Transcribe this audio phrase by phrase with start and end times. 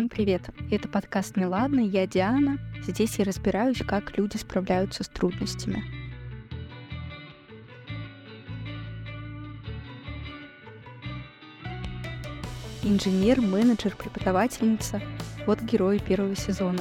[0.00, 0.48] Всем привет!
[0.70, 2.56] Это подкаст «Неладно», я Диана.
[2.86, 5.84] Здесь я разбираюсь, как люди справляются с трудностями.
[12.82, 15.02] Инженер, менеджер, преподавательница—
[15.46, 16.80] вот герои первого сезона.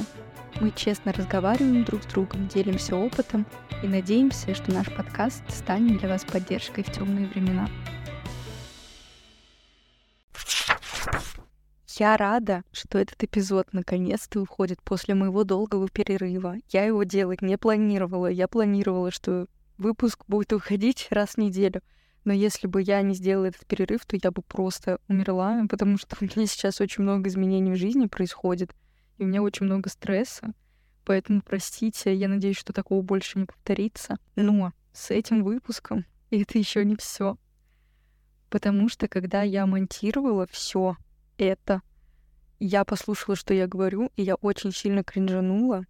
[0.62, 3.46] Мы честно разговариваем друг с другом, делимся опытом
[3.84, 7.68] и надеемся, что наш подкаст станет для вас поддержкой в темные времена.
[12.00, 16.56] Я рада, что этот эпизод наконец-то выходит после моего долгого перерыва.
[16.70, 18.28] Я его делать не планировала.
[18.28, 21.82] Я планировала, что выпуск будет выходить раз в неделю.
[22.24, 26.16] Но если бы я не сделала этот перерыв, то я бы просто умерла, потому что
[26.22, 28.74] у меня сейчас очень много изменений в жизни происходит,
[29.18, 30.54] и у меня очень много стресса.
[31.04, 34.20] Поэтому простите, я надеюсь, что такого больше не повторится.
[34.38, 37.38] Но с этим выпуском это еще не все.
[38.50, 40.96] Потому что когда я монтировала все
[41.38, 41.82] это,
[42.60, 45.86] я послушала, что я говорю, и я очень сильно кринжанула,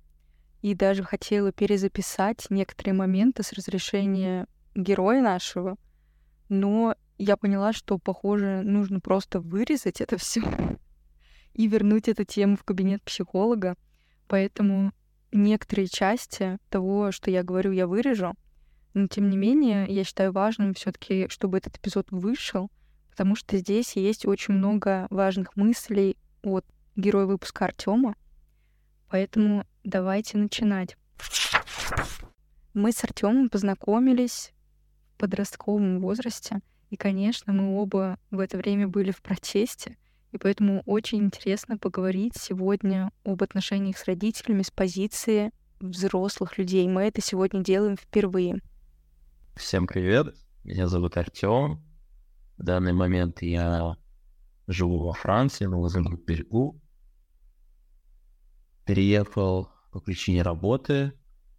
[0.62, 5.78] и даже хотела перезаписать некоторые моменты с разрешения героя нашего,
[6.48, 10.42] но я поняла, что, похоже, нужно просто вырезать это все
[11.54, 13.76] и вернуть эту тему в кабинет психолога.
[14.28, 14.94] Поэтому
[15.32, 18.36] некоторые части того, что я говорю, я вырежу.
[18.94, 22.72] Но тем не менее, я считаю важным все-таки, чтобы этот эпизод вышел,
[23.12, 28.16] потому что здесь есть очень много важных мыслей от героя выпуска Артема.
[29.10, 30.98] Поэтому давайте начинать.
[32.74, 34.52] Мы с Артемом познакомились
[35.14, 39.98] в подростковом возрасте, и, конечно, мы оба в это время были в протесте,
[40.32, 46.88] и поэтому очень интересно поговорить сегодня об отношениях с родителями с позиции взрослых людей.
[46.88, 48.60] Мы это сегодня делаем впервые.
[49.56, 51.82] Всем привет, меня зовут Артем.
[52.58, 53.96] В данный момент я
[54.70, 56.80] живу во Франции, на Лазурном берегу.
[58.86, 61.14] Переехал по причине работы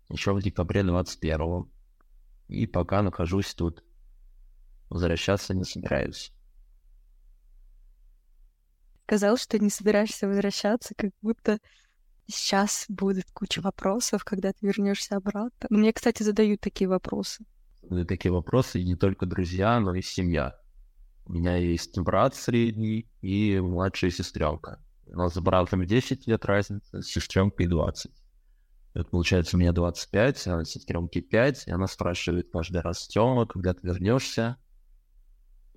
[0.09, 1.71] еще в декабре 21
[2.49, 3.85] И пока нахожусь тут.
[4.89, 6.33] Возвращаться не собираюсь.
[9.05, 11.59] Сказал, что не собираешься возвращаться, как будто
[12.27, 15.67] сейчас будет куча вопросов, когда ты вернешься обратно.
[15.69, 17.45] Но мне, кстати, задают такие вопросы.
[18.07, 20.60] Такие вопросы и не только друзья, но и семья.
[21.27, 24.83] У меня есть брат средний и младшая сестренка.
[25.07, 28.13] У нас с братом 10 лет разница, с сестренкой 20.
[28.95, 33.73] Это получается, у меня 25, а сестренке 5, и она спрашивает каждый раз, Тёма, когда
[33.73, 34.57] ты вернешься?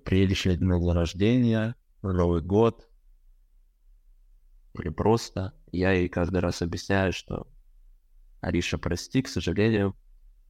[0.04, 2.88] Приедешь ли на день рождения, на Новый год?
[4.74, 5.54] Или просто?
[5.70, 7.46] Я ей каждый раз объясняю, что
[8.40, 9.96] Ариша, прости, к сожалению,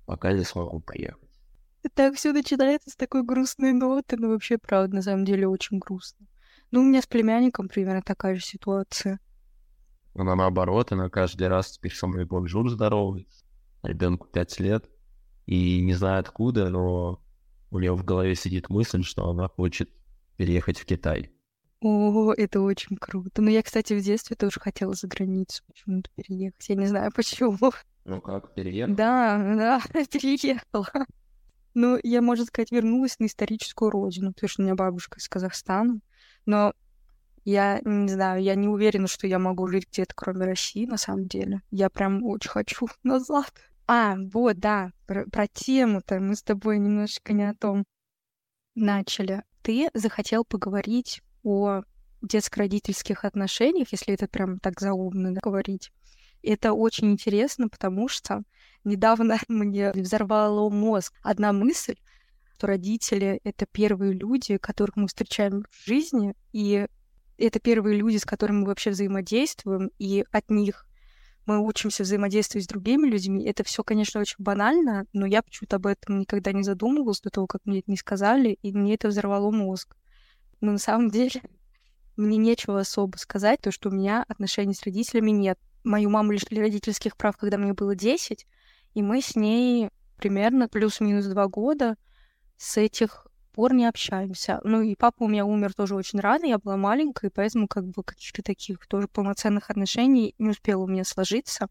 [0.07, 1.34] пока не смогу поехать.
[1.95, 6.27] Так все начинается с такой грустной ноты, но вообще, правда, на самом деле очень грустно.
[6.71, 9.21] Ну, у меня с племянником примерно такая же ситуация.
[10.15, 13.29] Она наоборот, она каждый раз теперь со мной бонжур здоровается.
[13.83, 14.89] Ребенку пять лет.
[15.47, 17.23] И не знаю откуда, но
[17.71, 19.91] у нее в голове сидит мысль, что она хочет
[20.37, 21.31] переехать в Китай.
[21.81, 23.43] О, это очень круто.
[23.43, 26.69] Но я, кстати, в детстве тоже хотела за границу почему-то переехать.
[26.69, 27.59] Я не знаю почему.
[28.05, 28.97] Ну как, переехала?
[28.97, 30.89] Да, да, переехала.
[31.75, 36.01] Ну, я, можно сказать, вернулась на историческую родину, потому что у меня бабушка из Казахстана.
[36.47, 36.73] Но
[37.45, 41.27] я не знаю, я не уверена, что я могу жить где-то, кроме России, на самом
[41.27, 41.63] деле.
[41.71, 43.53] Я прям очень хочу назад.
[43.87, 47.85] А, вот, да, про, про тему-то мы с тобой немножечко не о том
[48.75, 49.43] начали.
[49.63, 51.83] Ты захотел поговорить о
[52.23, 55.91] детско-родительских отношениях, если это прям так заумно да, говорить.
[56.45, 58.43] Это очень интересно, потому что
[58.85, 61.97] недавно мне взорвало мозг одна мысль,
[62.57, 66.87] что родители— это первые люди, которых мы встречаем в жизни, и
[67.37, 70.87] это первые люди, с которыми мы вообще взаимодействуем, и от них
[71.47, 73.45] мы учимся взаимодействовать с другими людьми.
[73.45, 77.47] Это все, конечно, очень банально, но я почему-то об этом никогда не задумывалась до того,
[77.47, 79.97] как мне это не сказали, и мне это взорвало мозг.
[80.61, 81.43] Но на самом деле
[82.17, 85.59] мне нечего особо сказать, то, что у меня отношений с родителями нет.
[85.85, 88.47] Мою маму лишили родительских прав, когда мне было 10,
[88.95, 91.97] и мы с ней примерно плюс-минус два года
[92.57, 94.61] с этих пор не общаемся.
[94.65, 97.87] Ну и папа у меня умер тоже очень рано, я была маленькая, и поэтому как
[97.87, 101.69] бы каких-то таких тоже полноценных отношений не успела у меня сложиться.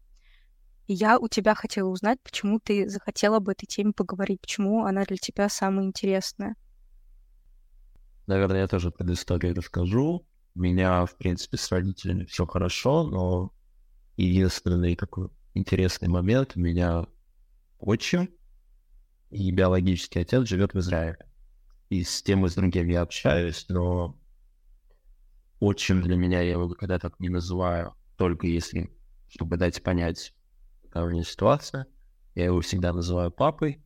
[0.86, 5.04] И я у тебя хотела узнать, почему ты захотела об этой теме поговорить, почему она
[5.04, 6.56] для тебя самая интересная.
[8.26, 10.26] Наверное, я тоже предысторию расскажу.
[10.54, 13.52] У меня, в принципе, с родителями все хорошо, но
[14.16, 17.06] единственный такой интересный момент у меня
[17.78, 18.28] отчим
[19.30, 21.18] и биологический отец живет в Израиле.
[21.90, 24.18] И с тем и с другим я общаюсь, но
[25.60, 28.90] отчим для меня, я его когда так не называю, только если,
[29.28, 30.34] чтобы дать понять,
[30.82, 31.86] какая у меня ситуация.
[32.34, 33.82] Я его всегда называю папой,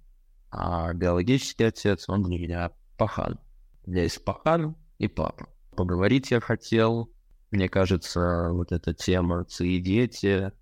[0.50, 3.38] а биологический отец, он для меня пахан.
[3.84, 5.48] У меня есть пахан и папа.
[5.76, 7.10] Поговорить я хотел.
[7.50, 10.52] Мне кажется, вот эта тема отцы и дети,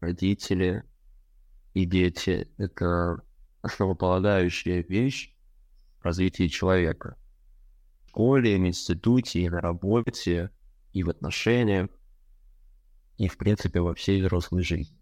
[0.00, 0.84] родители
[1.74, 3.20] и дети— это
[3.62, 5.34] основополагающая вещь
[6.00, 7.16] в развитии человека.
[8.04, 10.50] В школе, в институте, и на работе,
[10.92, 11.90] и в отношениях,
[13.18, 14.96] и, в принципе, во всей взрослой жизни.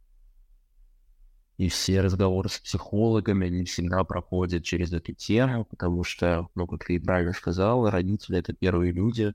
[1.58, 6.86] И все разговоры с психологами, они всегда проходят через эту тему, потому что, ну, как
[6.86, 9.34] ты правильно сказал, родители— это первые люди,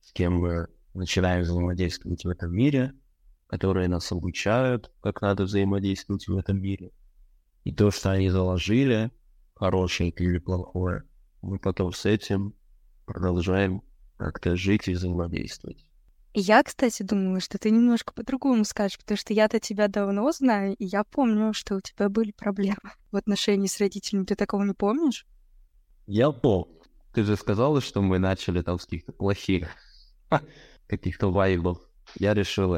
[0.00, 2.94] с кем мы начинаем взаимодействовать в этом мире,
[3.46, 6.90] которые нас обучают, как надо взаимодействовать в этом мире.
[7.64, 9.10] И то, что они заложили,
[9.54, 11.04] хорошее или плохое,
[11.42, 12.54] мы потом с этим
[13.06, 13.82] продолжаем
[14.16, 15.84] как-то жить и взаимодействовать.
[16.36, 20.84] Я, кстати, думала, что ты немножко по-другому скажешь, потому что я-то тебя давно знаю, и
[20.84, 24.24] я помню, что у тебя были проблемы в отношении с родителями.
[24.24, 25.26] Ты такого не помнишь?
[26.06, 26.82] Я помню.
[27.12, 29.68] Ты же сказала, что мы начали там с каких-то плохих,
[30.96, 31.78] каких-то вайбов.
[32.16, 32.76] Я решил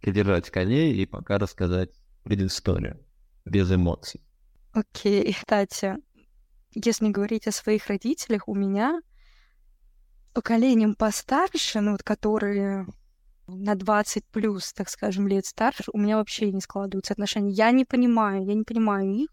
[0.00, 1.90] придержать коней и пока рассказать
[2.24, 3.04] предысторию,
[3.44, 4.20] без эмоций.
[4.72, 5.96] Окей, кстати,
[6.74, 9.00] если говорить о своих родителях, у меня
[10.32, 12.86] поколением постарше, ну вот которые
[13.48, 17.50] на 20 плюс, так скажем, лет старше, у меня вообще не складываются отношения.
[17.50, 19.28] Я не понимаю, я не понимаю их.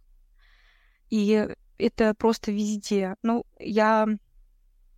[1.10, 1.48] И
[1.78, 3.16] это просто везде.
[3.22, 4.08] Ну, я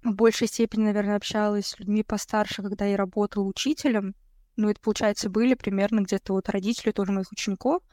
[0.04, 4.16] в большей степени, наверное, общалась с людьми постарше, когда я работала учителем.
[4.56, 7.84] Ну, это, получается, были примерно где-то вот родители тоже моих учеников.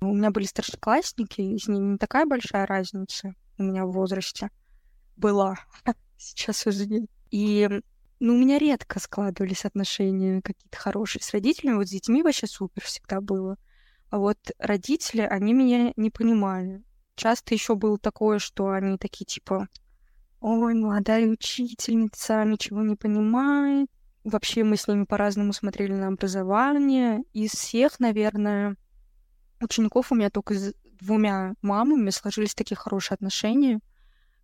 [0.00, 4.50] У меня были старшеклассники, и с ними не такая большая разница у меня в возрасте
[5.16, 5.56] была.
[6.16, 7.10] Сейчас уже нет.
[7.30, 7.68] И
[8.20, 11.76] ну, у меня редко складывались отношения какие-то хорошие с родителями.
[11.76, 13.56] Вот с детьми вообще супер всегда было.
[14.10, 16.82] А вот родители, они меня не понимали.
[17.14, 19.68] Часто еще было такое, что они такие типа,
[20.42, 23.88] ой, молодая учительница, ничего не понимает.
[24.24, 27.22] Вообще мы с ними по-разному смотрели на образование.
[27.32, 28.76] Из всех, наверное,
[29.60, 33.80] учеников у меня только с двумя мамами сложились такие хорошие отношения.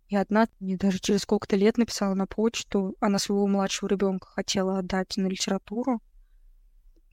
[0.07, 4.79] И одна мне даже через сколько-то лет написала на почту, она своего младшего ребенка хотела
[4.79, 6.01] отдать на литературу,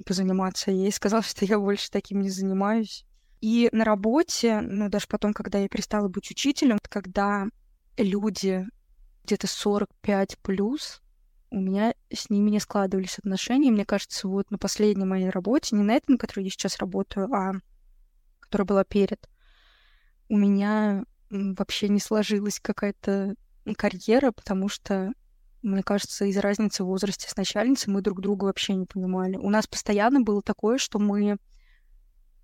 [0.07, 3.05] позаниматься ей, сказала, что я больше таким не занимаюсь.
[3.41, 7.47] И на работе, ну, даже потом, когда я перестала быть учителем, когда
[7.99, 8.67] люди
[9.27, 11.03] где-то 45 плюс,
[11.51, 13.71] у меня с ними не складывались отношения.
[13.71, 17.33] Мне кажется, вот на последней моей работе, не на этом, на которой я сейчас работаю,
[17.33, 17.55] а
[18.41, 19.29] которая была перед,
[20.29, 23.35] у меня вообще не сложилась какая-то
[23.77, 25.13] карьера, потому что,
[25.63, 29.37] мне кажется, из-за разницы в возрасте с начальницей мы друг друга вообще не понимали.
[29.37, 31.39] У нас постоянно было такое, что мы...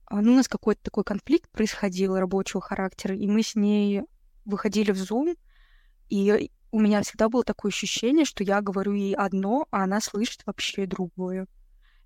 [0.06, 4.02] А, ну, у нас какой-то такой конфликт происходил рабочего характера, и мы с ней
[4.44, 5.36] выходили в Zoom,
[6.08, 10.40] и у меня всегда было такое ощущение, что я говорю ей одно, а она слышит
[10.46, 11.46] вообще другое.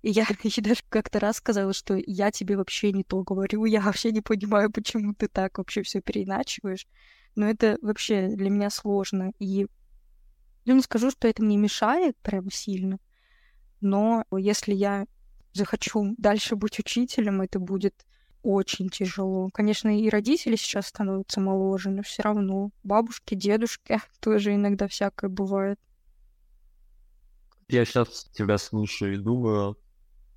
[0.01, 3.81] И я ей даже как-то раз сказала, что я тебе вообще не то говорю, я
[3.81, 6.85] вообще не понимаю, почему ты так вообще все переиначиваешь.
[7.35, 9.31] Но это вообще для меня сложно.
[9.39, 9.67] И
[10.65, 12.99] я не скажу, что это мне мешает прям сильно,
[13.79, 15.05] но если я
[15.53, 18.05] захочу дальше быть учителем, это будет
[18.47, 19.49] очень тяжело.
[19.53, 25.77] Конечно, и родители сейчас становятся моложе, но все равно бабушки, дедушки тоже иногда всякое бывает.
[27.67, 29.77] Я сейчас тебя слушаю и думаю,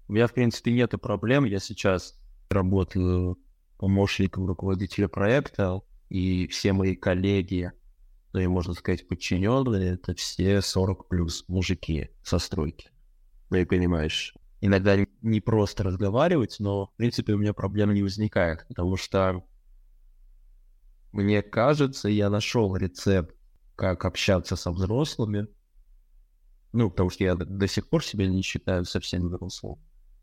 [0.09, 1.45] у меня, в принципе, нет проблем.
[1.45, 3.39] Я сейчас работаю
[3.79, 7.71] помощником руководителя проекта, и все мои коллеги,
[8.33, 12.91] ну и, можно сказать, подчиненные, это все 40 плюс мужики со стройки.
[13.51, 18.67] Ну и понимаешь, иногда не просто разговаривать, но, в принципе, у меня проблем не возникает,
[18.69, 19.45] потому что
[21.13, 23.35] мне кажется, я нашел рецепт,
[23.77, 25.49] как общаться со взрослыми.
[26.73, 29.79] Ну, потому что я до сих пор себя не считаю совсем взрослым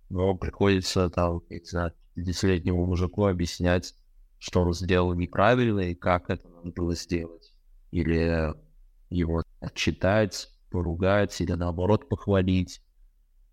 [0.09, 3.93] но приходится там, не знаю, 50-летнему мужику объяснять,
[4.39, 7.53] что он сделал неправильно и как это надо было сделать.
[7.91, 8.53] Или
[9.09, 12.81] его отчитать, поругать, или наоборот похвалить.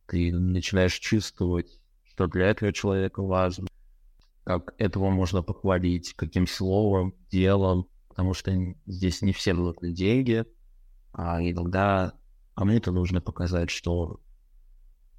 [0.07, 3.69] Ты начинаешь чувствовать, что для этого человека важно,
[4.45, 8.53] как этого можно похвалить, каким словом, делом, потому что
[8.87, 10.45] здесь не всем нужны деньги,
[11.13, 12.13] а иногда
[12.55, 14.21] кому-то нужно показать, что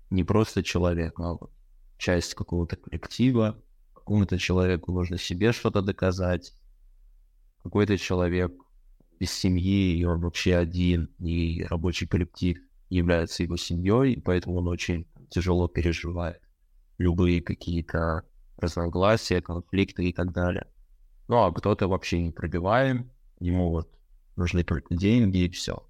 [0.10, 1.38] не просто человек, а
[1.98, 3.62] часть какого-то коллектива.
[3.94, 6.54] Какому-то человеку нужно себе что-то доказать.
[7.64, 8.54] Какой-то человек
[9.20, 12.60] без семьи, и он вообще один, и рабочий коллектив
[12.96, 16.42] является его семьей, и поэтому он очень тяжело переживает
[16.98, 18.24] любые какие-то
[18.58, 20.68] разногласия, конфликты и так далее.
[21.28, 23.90] Ну, а кто-то вообще не пробиваем, ему вот
[24.36, 25.88] нужны только деньги и все.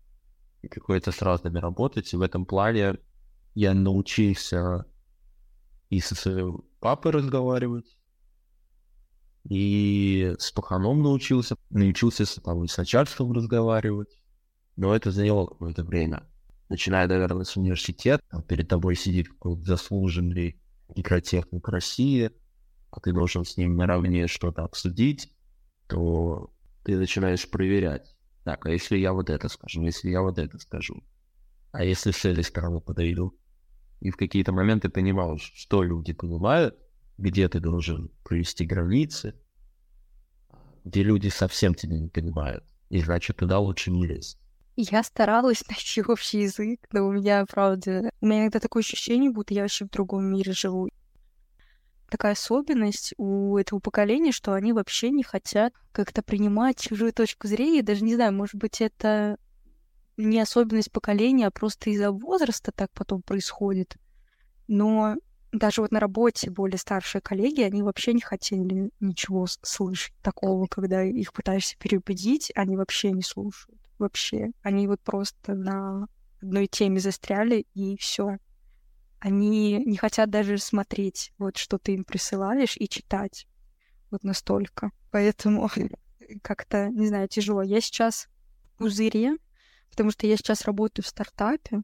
[0.61, 2.11] И какое-то с разными работать.
[2.13, 2.97] И в этом плане
[3.53, 4.85] я научился
[5.89, 7.97] и со своим папой разговаривать,
[9.43, 14.17] и с паханом научился, научился там, с начальством разговаривать.
[14.75, 16.23] Но это заняло какое-то время.
[16.69, 20.59] Начиная, наверное, с университета, перед тобой сидит какой-то заслуженный
[20.95, 22.31] микротехник России,
[22.91, 25.31] а ты должен с ним наравне что-то обсудить,
[25.87, 26.51] то
[26.83, 28.15] ты начинаешь проверять.
[28.43, 31.03] Так, а если я вот это скажу, если я вот это скажу,
[31.71, 33.37] а если с этой стороны подойду?
[33.99, 36.75] И в какие-то моменты понимаешь, что люди понимают,
[37.17, 39.35] где ты должен провести границы,
[40.83, 44.39] где люди совсем тебя не понимают, и значит, туда лучше не лезть.
[44.75, 49.53] Я старалась найти общий язык, но у меня, правда, у меня иногда такое ощущение, будто
[49.53, 50.89] я вообще в другом мире живу.
[52.09, 57.81] Такая особенность у этого поколения, что они вообще не хотят как-то принимать чужую точку зрения.
[57.81, 59.37] Даже не знаю, может быть, это
[60.17, 63.97] не особенность поколения, а просто из-за возраста так потом происходит.
[64.67, 65.15] Но
[65.51, 71.03] даже вот на работе более старшие коллеги, они вообще не хотели ничего слышать такого, когда
[71.03, 73.79] их пытаешься переубедить, они вообще не слушают.
[73.97, 74.51] Вообще.
[74.61, 76.07] Они вот просто на
[76.41, 78.37] одной теме застряли, и все.
[79.19, 83.47] Они не хотят даже смотреть, вот что ты им присылаешь, и читать.
[84.11, 84.91] Вот настолько.
[85.11, 85.69] Поэтому
[86.41, 87.61] как-то, не знаю, тяжело.
[87.61, 88.27] Я сейчас
[88.63, 89.37] в пузыре,
[89.89, 91.81] потому что я сейчас работаю в стартапе,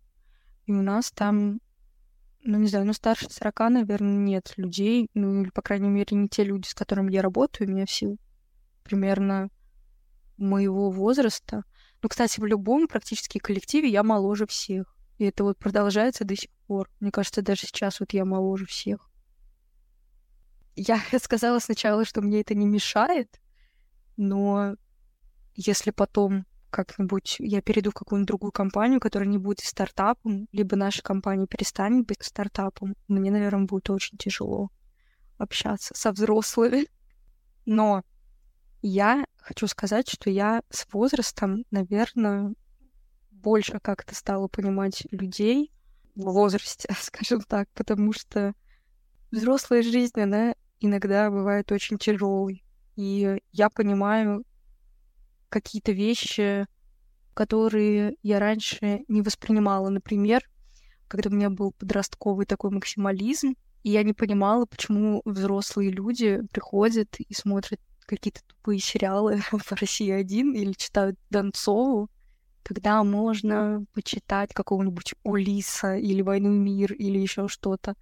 [0.65, 1.59] и у нас там
[2.43, 6.27] ну, не знаю, ну, старше 40, наверное, нет людей, ну, или, по крайней мере, не
[6.27, 8.15] те люди, с которыми я работаю, у меня все
[8.83, 9.49] примерно
[10.37, 11.63] моего возраста.
[12.01, 14.95] Ну, кстати, в любом практически коллективе я моложе всех.
[15.17, 16.89] И это вот продолжается до сих пор.
[16.99, 19.09] Мне кажется, даже сейчас вот я моложе всех.
[20.75, 23.39] Я сказала сначала, что мне это не мешает,
[24.17, 24.75] но
[25.55, 31.03] если потом как-нибудь я перейду в какую-нибудь другую компанию, которая не будет стартапом, либо наша
[31.03, 34.69] компания перестанет быть стартапом, мне, наверное, будет очень тяжело
[35.37, 36.87] общаться со взрослыми.
[37.65, 38.03] Но
[38.81, 42.53] я хочу сказать, что я с возрастом, наверное,
[43.31, 45.71] больше как-то стала понимать людей
[46.15, 48.53] в возрасте, скажем так, потому что
[49.31, 52.63] взрослая жизнь, она иногда бывает очень тяжелой.
[52.95, 54.43] И я понимаю,
[55.49, 56.65] какие-то вещи,
[57.33, 59.89] которые я раньше не воспринимала.
[59.89, 60.41] Например,
[61.07, 67.19] когда у меня был подростковый такой максимализм, и я не понимала, почему взрослые люди приходят
[67.19, 67.79] и смотрят
[68.11, 72.09] какие-то тупые сериалы в России один или читают Донцову,
[72.63, 77.95] когда можно почитать какого-нибудь Улиса или Войну и мир или еще что-то.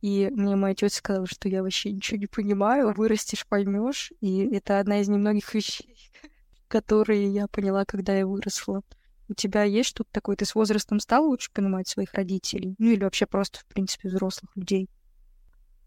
[0.00, 4.12] И мне моя тетя сказала, что я вообще ничего не понимаю, вырастешь, поймешь.
[4.20, 5.96] И это одна из немногих вещей,
[6.68, 8.82] которые я поняла, когда я выросла.
[9.28, 10.36] У тебя есть что-то такое?
[10.36, 12.74] Ты с возрастом стал лучше понимать своих родителей?
[12.78, 14.88] Ну или вообще просто, в принципе, взрослых людей?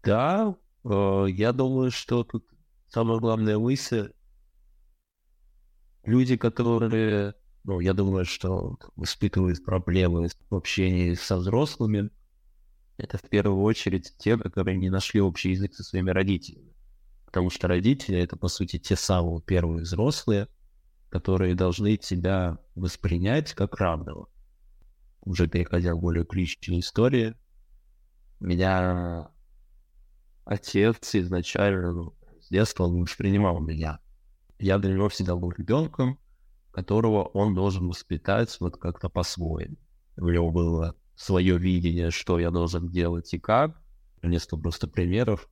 [0.02, 2.44] Да, э, я думаю, что тут
[2.96, 4.10] самое главное мысль.
[6.04, 7.34] Люди, которые,
[7.64, 12.08] ну, я думаю, что испытывают проблемы в общении со взрослыми,
[12.96, 16.72] это в первую очередь те, которые не нашли общий язык со своими родителями.
[17.26, 20.48] Потому что родители— это, по сути, те самые первые взрослые,
[21.10, 24.30] которые должны тебя воспринять как равного.
[25.20, 27.34] Уже переходя к более личной истории,
[28.40, 29.28] меня
[30.46, 32.15] отец изначально ну,
[32.46, 33.98] с детства он воспринимал меня.
[34.58, 36.18] Я для него всегда был ребенком,
[36.70, 39.76] которого он должен воспитать вот как-то по-своему.
[40.16, 43.80] У него было свое видение, что я должен делать и как.
[44.22, 45.48] Несколько просто примеров.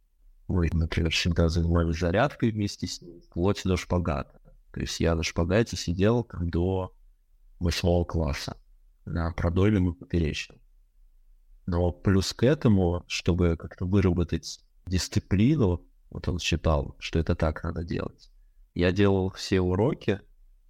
[0.47, 4.41] Мы, например, всегда занимались зарядкой вместе с ним, вплоть до шпагата.
[4.73, 6.95] То есть я на шпагате сидел до
[7.59, 8.57] восьмого класса
[9.05, 10.61] на продольном и поперечном.
[11.67, 17.85] Но плюс к этому, чтобы как-то выработать дисциплину, вот он считал, что это так надо
[17.85, 18.31] делать.
[18.75, 20.21] Я делал все уроки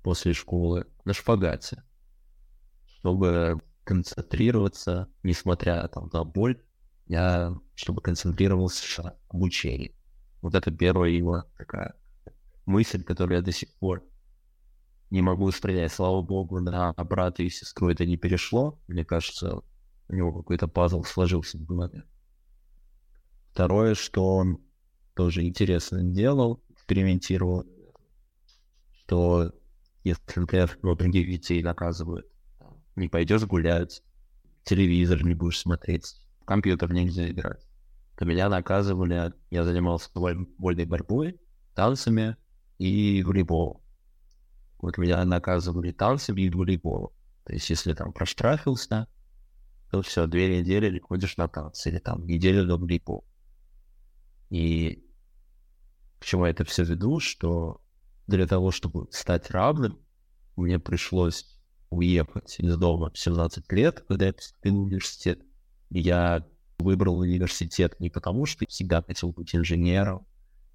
[0.03, 1.83] после школы на шпагате,
[2.87, 6.63] чтобы концентрироваться, несмотря там, на боль,
[7.07, 9.95] я чтобы концентрировался на обучении.
[10.41, 11.95] Вот это первая его такая
[12.67, 14.05] мысль, которую я до сих пор
[15.11, 15.93] не могу воспринять.
[15.93, 18.79] Слава богу, на брата и сестру это не перешло.
[18.89, 19.63] Мне кажется,
[20.09, 22.05] у него какой-то пазл сложился в голове.
[23.53, 24.61] Второе, что он
[25.15, 27.65] тоже интересно делал, экспериментировал,
[28.93, 29.53] что
[30.03, 32.27] если, например, других детей наказывают,
[32.97, 34.03] не пойдешь гулять,
[34.65, 37.67] телевизор не будешь смотреть, компьютер нельзя играть.
[38.17, 41.41] То меня наказывали, я занимался вольной борьбой,
[41.75, 42.37] танцами
[42.79, 43.81] и волейболом.
[44.79, 47.13] Вот меня наказывали танцами и волейболом.
[47.45, 49.09] То есть, если там проштрафился,
[49.91, 53.25] то все, две недели не ходишь на танцы, или там неделю на волейбол.
[54.51, 55.04] И
[56.25, 57.83] к чему я это все веду, что
[58.27, 59.99] для того, чтобы стать равным,
[60.57, 61.55] мне пришлось
[61.91, 65.43] уехать из дома в 17 лет, когда я поступил в университет.
[65.91, 66.47] Я
[66.79, 70.27] выбрал университет не потому, что всегда хотел быть инженером,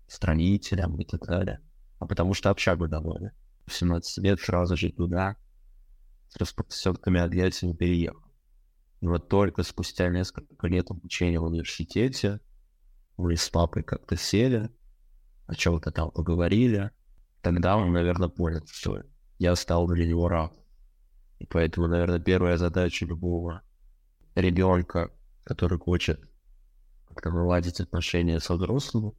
[0.07, 1.61] строителем и так далее,
[1.97, 3.31] а потому что общагу давали.
[3.65, 5.35] В 17 лет сразу же туда
[6.27, 8.21] с распространенными объятиями переехал.
[9.01, 12.39] И вот только спустя несколько лет обучения в университете
[13.17, 14.69] мы с папой как-то сели,
[15.49, 16.91] о чем-то там поговорили,
[17.41, 19.01] тогда он, наверное, понял, что
[19.39, 20.53] я стал для него раб.
[21.39, 23.61] И поэтому, наверное, первая задача любого
[24.35, 25.11] ребенка,
[25.43, 26.21] который хочет
[27.07, 29.13] как-то наладить отношения со взрослым,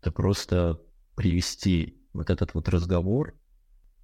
[0.00, 0.80] это просто
[1.14, 3.34] привести вот этот вот разговор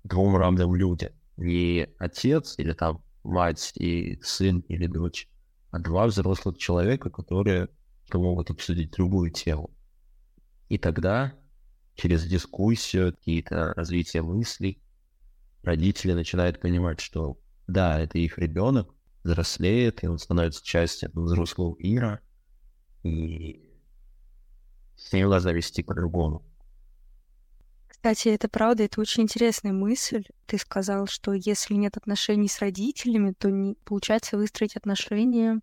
[0.05, 1.13] к двум равным людям.
[1.39, 5.27] Не отец или там мать и сын или дочь,
[5.71, 7.69] а два взрослых человека, которые
[8.13, 9.71] могут обсудить любую тему.
[10.69, 11.33] И тогда
[11.95, 14.83] через дискуссию, какие-то развитие мыслей,
[15.63, 18.95] родители начинают понимать, что да, это их ребенок,
[19.25, 22.21] взрослеет, и он становится частью взрослого мира,
[23.03, 23.69] и
[24.97, 26.43] с ним надо вести по-другому.
[27.89, 30.25] Кстати, это правда, это очень интересная мысль.
[30.47, 35.61] Ты сказал, что если нет отношений с родителями, то не получается выстроить отношения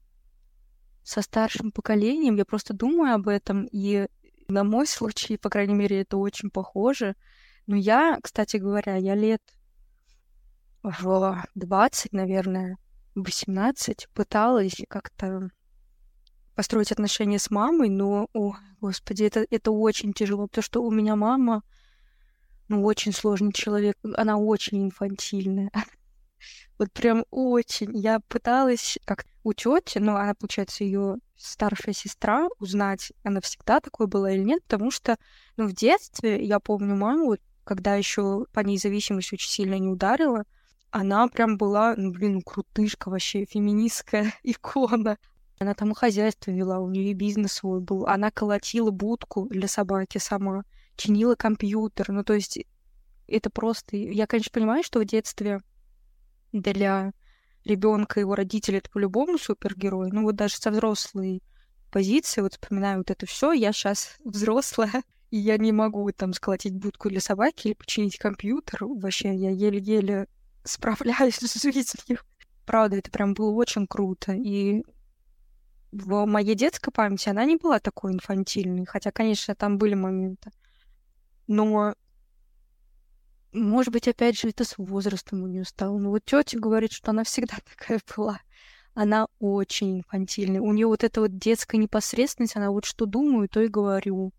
[1.03, 2.37] со старшим поколением.
[2.37, 4.07] Я просто думаю об этом, и
[4.49, 7.15] на мой случай, по крайней мере, это очень похоже.
[7.67, 9.41] Но я, кстати говоря, я лет
[10.81, 12.77] в 20, наверное,
[13.15, 15.49] 18 пыталась как-то
[16.55, 21.15] построить отношения с мамой, но, о, господи, это, это очень тяжело, потому что у меня
[21.15, 21.63] мама,
[22.67, 25.71] ну, очень сложный человек, она очень инфантильная.
[26.77, 27.95] Вот прям очень.
[27.97, 34.07] Я пыталась, как у тети, но она, получается, ее старшая сестра, узнать, она всегда такой
[34.07, 35.17] была или нет, потому что,
[35.57, 40.43] ну, в детстве я помню маму, когда еще по ней зависимость очень сильно не ударила,
[40.91, 45.17] она прям была, ну, блин, крутышка вообще, феминистская икона.
[45.59, 48.07] Она там хозяйство вела, у нее бизнес свой был.
[48.07, 50.63] Она колотила будку для собаки сама,
[50.95, 52.11] чинила компьютер.
[52.11, 52.59] Ну, то есть
[53.27, 53.97] это просто...
[53.97, 55.59] Я, конечно, понимаю, что в детстве
[56.51, 57.13] для
[57.65, 60.11] ребенка его родители это по-любому супергерой.
[60.11, 61.41] Ну, вот даже со взрослой
[61.91, 66.75] позиции, вот вспоминаю вот это все, я сейчас взрослая, и я не могу там сколотить
[66.75, 68.85] будку для собаки или починить компьютер.
[68.85, 70.27] Вообще, я еле-еле
[70.63, 72.19] справляюсь с жизнью.
[72.65, 74.33] Правда, это прям было очень круто.
[74.33, 74.83] И
[75.91, 80.51] в моей детской памяти она не была такой инфантильной, хотя, конечно, там были моменты.
[81.47, 81.93] Но,
[83.53, 85.97] может быть, опять же, это с возрастом у нее стало.
[85.97, 88.39] Но вот тетя говорит, что она всегда такая была.
[88.93, 90.61] Она очень инфантильная.
[90.61, 94.33] У нее вот эта вот детская непосредственность, она вот что думаю, то и говорю.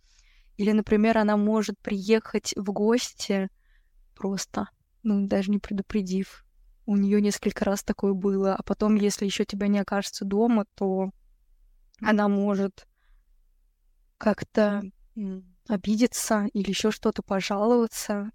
[0.57, 3.49] Или, например, она может приехать в гости
[4.15, 4.69] просто
[5.03, 6.45] ну, даже не предупредив.
[6.87, 8.55] У нее несколько раз такое было.
[8.55, 11.11] А потом, если еще тебя не окажется дома, то
[12.01, 12.87] она может
[14.19, 14.83] как-то
[15.69, 18.31] обидеться или еще что-то пожаловаться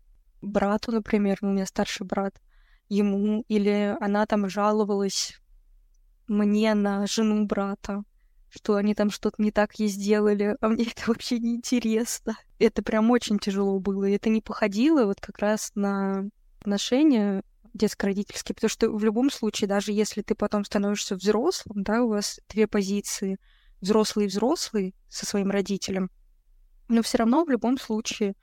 [0.45, 2.41] брату, например, ну, у меня старший брат,
[2.89, 5.39] ему, или она там жаловалась
[6.27, 8.03] мне на жену брата,
[8.49, 12.37] что они там что-то не так ей сделали, а мне это вообще не интересно.
[12.59, 14.05] Это прям очень тяжело было.
[14.05, 16.29] И это не походило вот как раз на
[16.61, 22.09] отношения детско-родительские, потому что в любом случае, даже если ты потом становишься взрослым, да, у
[22.09, 23.37] вас две позиции,
[23.81, 26.09] взрослый и взрослый со своим родителем,
[26.87, 28.35] но все равно в любом случае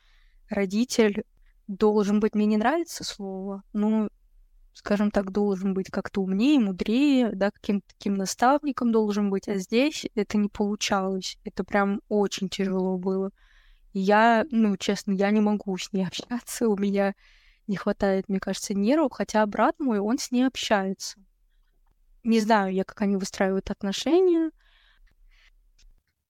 [0.50, 1.24] родитель
[1.66, 4.08] должен быть, мне не нравится слово, но,
[4.74, 10.06] скажем так, должен быть как-то умнее, мудрее, да, каким-то таким наставником должен быть, а здесь
[10.14, 13.30] это не получалось, это прям очень тяжело было.
[13.92, 17.14] я, ну, честно, я не могу с ней общаться, у меня
[17.66, 21.18] не хватает, мне кажется, нервов, хотя брат мой, он с ней общается.
[22.24, 24.50] Не знаю я, как они выстраивают отношения.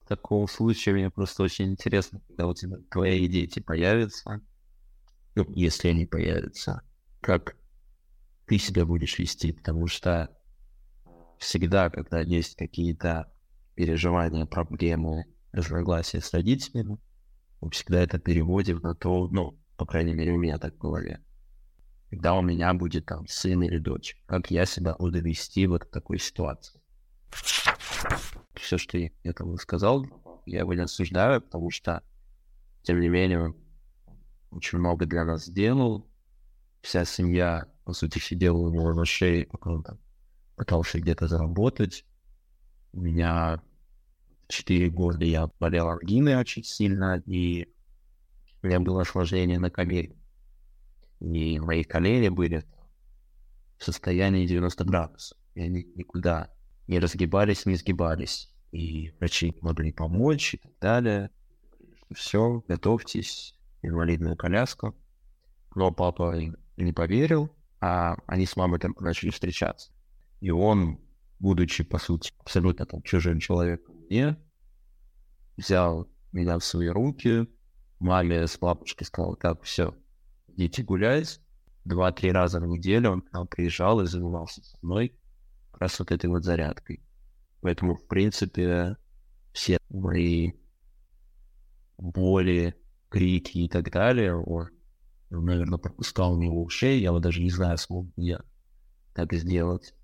[0.01, 4.43] В таком случае мне просто очень интересно, когда у тебя твои дети появятся,
[5.35, 6.83] ну, если они появятся,
[7.21, 7.57] как
[8.47, 10.29] ты себя будешь вести, потому что
[11.39, 13.33] всегда, когда есть какие-то
[13.75, 16.99] переживания, проблемы, разногласия с родителями,
[17.61, 21.23] мы всегда это переводим на то, ну, по крайней мере, у меня так голове.
[22.11, 25.91] Когда у меня будет там сын или дочь, как я себя буду вести вот в
[25.91, 26.81] такой ситуации.
[28.55, 30.07] Все, что я, там сказал,
[30.45, 32.03] я его не осуждаю, потому что,
[32.83, 33.55] тем не менее,
[34.53, 36.07] очень много для нас сделал.
[36.83, 39.99] Вся семья, по сути, сидела у него на шее, пока он там
[40.57, 42.05] пытался где-то заработать.
[42.93, 43.63] У меня
[44.49, 47.69] четыре года я болел ангиной очень сильно, и
[48.63, 50.17] у меня было осложнение на колене.
[51.21, 52.65] И мои колени были
[53.79, 55.39] в состоянии 90 градусов.
[55.55, 56.51] И они никуда
[56.89, 58.53] не разгибались, не сгибались.
[58.73, 61.31] И врачи могли помочь и так далее.
[62.15, 64.95] Все, готовьтесь, инвалидную коляску.
[65.75, 66.35] Но папа
[66.77, 69.93] не поверил, а они с мамой только начали встречаться.
[70.41, 71.01] И он,
[71.39, 74.37] будучи, по сути, абсолютно там чужим человеком мне,
[75.57, 77.47] взял меня в свои руки,
[77.99, 79.95] маме с бабушкой сказал, так, все,
[80.49, 81.41] идите гулять.
[81.85, 85.19] Два-три раза в неделю он к нам приезжал и занимался со мной
[85.73, 87.03] как раз вот этой вот зарядкой.
[87.61, 88.97] Поэтому, в принципе,
[89.53, 90.53] все мои
[91.99, 92.77] боли,
[93.13, 94.71] крики и так далее, он,
[95.31, 96.99] наверное, пропускал мимо ушей.
[97.01, 98.41] Я вот даже не знаю, смог бы я
[99.13, 99.95] так сделать.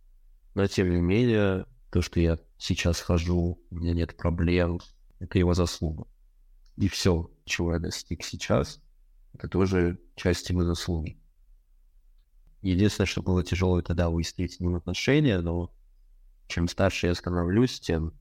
[0.55, 4.81] Но, тем не менее, то, что я сейчас хожу, у меня нет проблем,
[5.21, 6.07] это его заслуга.
[6.77, 8.79] И все, чего я достиг сейчас,
[9.33, 11.19] это тоже часть его заслуги.
[12.61, 15.73] Единственное, что было тяжело, тогда выяснить с ним отношения, но
[16.47, 18.13] чем старше я становлюсь, тем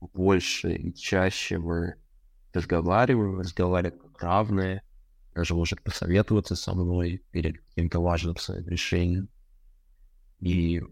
[0.00, 1.94] больше и чаще мы
[2.52, 4.82] разговариваем, разговариваем как равные,
[5.34, 9.28] даже может посоветоваться со мной перед каким-то важным своим решением.
[10.40, 10.82] И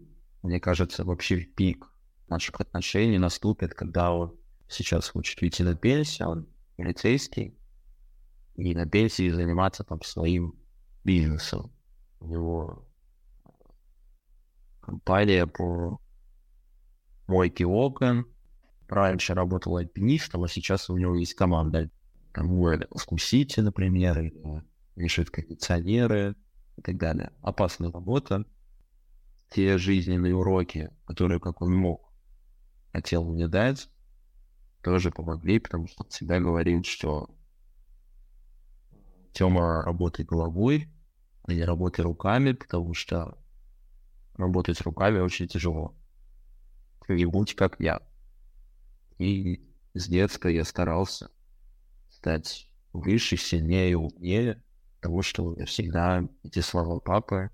[0.41, 1.85] мне кажется, вообще пик
[2.27, 7.57] наших отношений наступит, когда он сейчас хочет уйти на пенсию, он полицейский,
[8.55, 10.55] и на пенсии заниматься там своим
[11.03, 11.71] бизнесом.
[12.19, 12.85] У него
[14.81, 15.99] компания по
[17.27, 18.25] мойке окон.
[18.89, 21.91] Раньше работал альпинистом, а сейчас у него есть команда.
[22.33, 22.49] Там
[22.95, 24.63] искусите, например, или
[24.95, 26.35] решит кондиционеры
[26.75, 27.31] и так далее.
[27.41, 28.45] Опасная работа.
[29.51, 32.11] Те жизненные уроки, которые, как он мог,
[32.91, 33.89] хотел мне дать,
[34.83, 37.29] тоже помогли, потому что он всегда говорит, что
[39.33, 40.89] Тёма работает головой,
[41.43, 43.37] а не работай руками, потому что
[44.35, 45.95] работать руками очень тяжело.
[47.07, 48.01] Не будь как я.
[49.19, 49.61] И
[49.93, 51.29] с детства я старался
[52.09, 54.63] стать выше, сильнее, умнее,
[54.95, 57.49] потому что я всегда эти слова папы,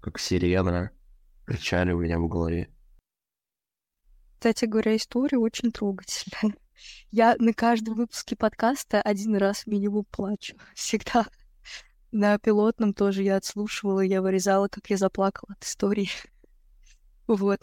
[0.00, 0.90] как сирена,
[1.44, 2.70] кричали у меня в голове.
[4.34, 6.54] Кстати говоря, история очень трогательная.
[7.10, 10.56] Я на каждом выпуске подкаста один раз минимум плачу.
[10.74, 11.26] Всегда.
[12.12, 16.08] На пилотном тоже я отслушивала, я вырезала, как я заплакала от истории.
[17.26, 17.60] Вот.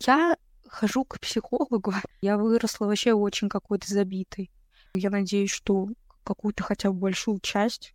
[0.00, 0.36] Я
[0.68, 1.92] хожу к психологу.
[2.20, 4.50] Я выросла вообще очень какой-то забитой.
[4.94, 5.88] Я надеюсь, что
[6.24, 7.94] какую-то хотя бы большую часть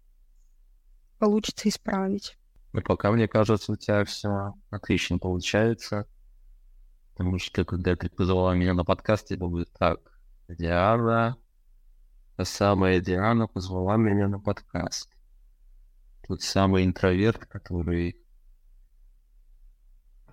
[1.19, 2.37] получится исправить.
[2.73, 6.07] Но пока, мне кажется, у тебя все отлично получается.
[7.11, 9.99] Потому что когда ты позвала меня на подкаст, я думаю, так,
[10.47, 11.37] Диана,
[12.35, 15.11] та самая Диана позвала меня на подкаст.
[16.27, 18.17] Тот самый интроверт, который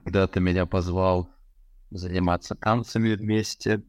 [0.03, 1.29] когда-то меня позвал
[1.91, 3.83] заниматься танцами вместе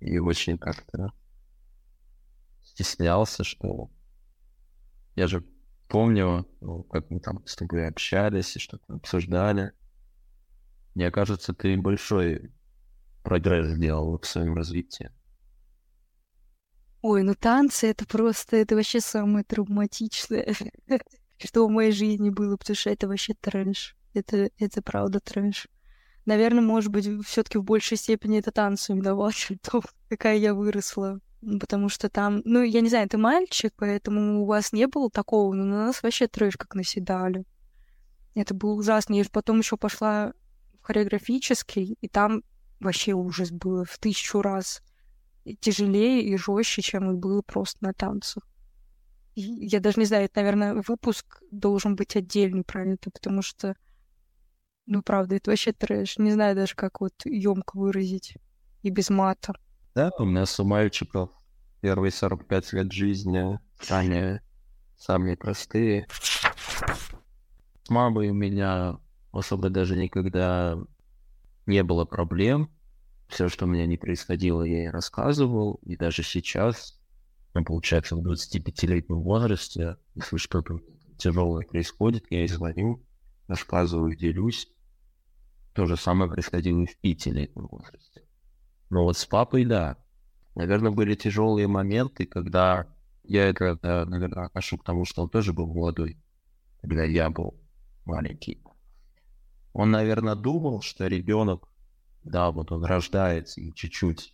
[0.00, 1.12] и очень как-то
[2.62, 3.90] стеснялся, что
[5.14, 5.44] я же
[5.88, 9.72] помню, ну, как мы там с тобой общались и что-то обсуждали.
[10.94, 12.52] Мне кажется, ты большой
[13.22, 15.10] прогресс сделал в своем развитии.
[17.00, 20.54] Ой, ну танцы это просто, это вообще самое травматичное,
[21.38, 23.96] что в моей жизни было, потому что это вообще трэш.
[24.14, 25.68] Это, это правда трэш.
[26.26, 31.20] Наверное, может быть, все таки в большей степени это танцы виноват, то, какая я выросла.
[31.60, 35.52] Потому что там, ну, я не знаю, ты мальчик, поэтому у вас не было такого,
[35.52, 37.44] но на нас вообще трэш как наседали.
[38.34, 39.14] Это было ужасно.
[39.14, 40.32] Я потом еще пошла
[40.80, 42.42] хореографический, и там
[42.80, 44.82] вообще ужас было в тысячу раз
[45.60, 48.42] тяжелее и жестче, чем и было просто на танцах.
[49.34, 53.74] И я даже не знаю, это, наверное, выпуск должен быть отдельный это, потому что,
[54.86, 56.18] ну, правда, это вообще трэш.
[56.18, 58.36] Не знаю даже, как вот емко выразить
[58.82, 59.54] и без мата.
[59.94, 61.30] Да, у меня с мальчиков
[61.80, 64.40] первые 45 лет жизни, они
[64.96, 66.06] самые простые.
[67.82, 68.98] С мамой у меня
[69.32, 70.78] особо даже никогда
[71.66, 72.70] не было проблем.
[73.28, 75.80] Все, что у меня не происходило, я ей рассказывал.
[75.82, 77.00] И даже сейчас,
[77.54, 80.80] ну, получается, в 25-летнем возрасте, если что-то
[81.16, 83.02] тяжелое происходит, я ей звоню,
[83.46, 84.73] рассказываю, делюсь.
[85.74, 88.22] То же самое происходило и в пятилетнем возрасте.
[88.90, 89.96] Но вот с папой, да.
[90.54, 92.86] Наверное, были тяжелые моменты, когда
[93.24, 96.16] я это, наверное, отношу к тому, что он тоже был молодой,
[96.80, 97.58] когда я был
[98.04, 98.62] маленький.
[99.72, 101.68] Он, наверное, думал, что ребенок,
[102.22, 104.32] да, вот он рождается и чуть-чуть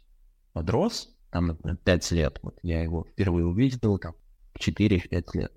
[0.52, 4.14] подрос, там, например, 5 лет, вот я его впервые увидел, там,
[4.58, 5.52] 4-5 лет,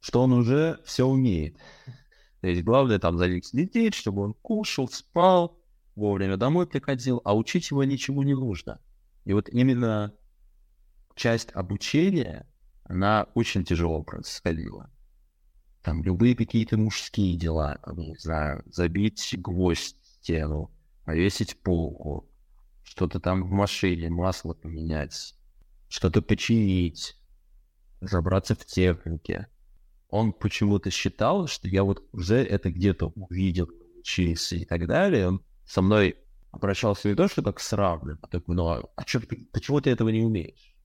[0.00, 1.56] что он уже все умеет.
[2.42, 5.58] То есть главное там за ним следить, чтобы он кушал, спал,
[5.94, 8.80] вовремя домой приходил, а учить его ничего не нужно.
[9.24, 10.12] И вот именно
[11.14, 12.48] часть обучения,
[12.82, 14.90] она очень тяжело происходила.
[15.82, 20.72] Там любые какие-то мужские дела, там, не знаю, забить гвоздь в стену,
[21.04, 22.28] повесить полку,
[22.82, 25.36] что-то там в машине, масло поменять,
[25.88, 27.16] что-то починить,
[28.00, 29.46] разобраться в технике.
[30.12, 35.28] Он почему-то считал, что я вот уже это где-то увидел, учился и так далее.
[35.28, 36.16] Он со мной
[36.50, 39.20] обращался не то, что как с равным, а такой, ну, а, а чё,
[39.52, 40.76] почему ты этого не умеешь?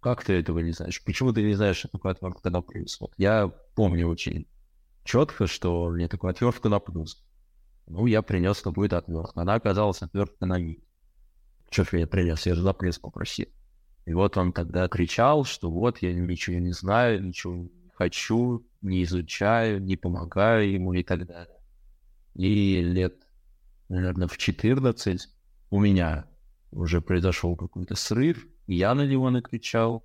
[0.00, 1.02] Как ты этого не знаешь?
[1.02, 3.00] Почему ты не знаешь, что такое отвертка на плюс?
[3.00, 4.46] Вот я помню очень
[5.04, 7.24] четко, что мне такое отвертка на плюс.
[7.86, 9.40] Ну, я принес какую-то отвертку.
[9.40, 10.84] Она оказалась отвертка на нить.
[11.70, 12.44] Что ж я принес?
[12.44, 13.46] Я же за плюс попросил.
[14.04, 19.82] И вот он тогда кричал, что вот я ничего не знаю, ничего хочу, не изучаю,
[19.82, 21.58] не помогаю ему и так далее.
[22.34, 23.24] И лет
[23.88, 25.28] наверное, в 14
[25.70, 26.26] у меня
[26.70, 30.04] уже произошел какой-то срыв, я на него накричал,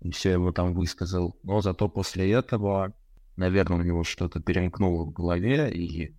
[0.00, 1.38] и все ему там высказал.
[1.42, 2.94] Но зато после этого,
[3.36, 6.16] наверное, у него что-то перемкнуло в голове, и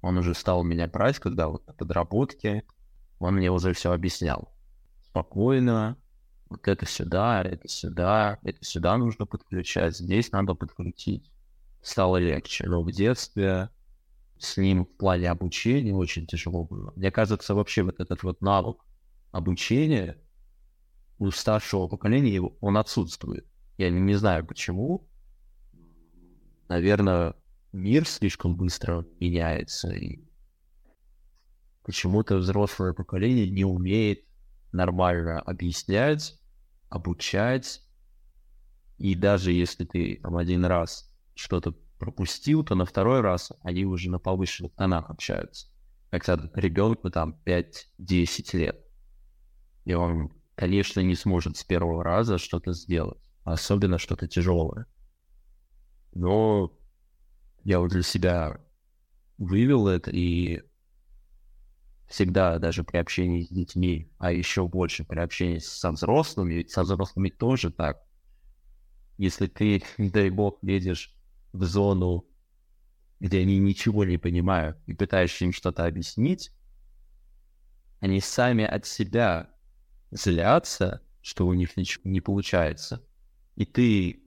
[0.00, 2.64] он уже стал меня брать, когда вот на подработке,
[3.18, 4.54] он мне уже все объяснял.
[5.04, 5.96] Спокойно,
[6.48, 11.30] вот это сюда, это сюда, это сюда нужно подключать, здесь надо подключить.
[11.82, 12.66] Стало легче.
[12.66, 13.70] Но в детстве
[14.38, 16.92] с ним в плане обучения очень тяжело было.
[16.96, 18.78] Мне кажется, вообще вот этот вот навык
[19.30, 20.16] обучения
[21.18, 23.46] у старшего поколения он отсутствует.
[23.76, 25.08] Я не знаю почему.
[26.68, 27.34] Наверное,
[27.72, 30.20] мир слишком быстро меняется, и
[31.84, 34.24] почему-то взрослое поколение не умеет
[34.72, 36.37] нормально объяснять,
[36.88, 37.82] обучать.
[38.98, 44.10] И даже если ты там один раз что-то пропустил, то на второй раз они уже
[44.10, 45.68] на повышенных тонах общаются.
[46.10, 48.84] Когда ребенку там 5-10 лет.
[49.84, 54.86] И он, конечно, не сможет с первого раза что-то сделать, особенно что-то тяжелое.
[56.12, 56.72] Но
[57.64, 58.60] я вот для себя
[59.36, 60.62] вывел это и
[62.08, 66.82] всегда даже при общении с детьми, а еще больше при общении со взрослыми, ведь со
[66.82, 68.02] взрослыми тоже так.
[69.18, 71.14] Если ты, дай бог, едешь
[71.52, 72.26] в зону,
[73.20, 76.50] где они ничего не понимают, и пытаешься им что-то объяснить,
[78.00, 79.50] они сами от себя
[80.10, 83.04] злятся, что у них ничего не получается.
[83.56, 84.22] И ты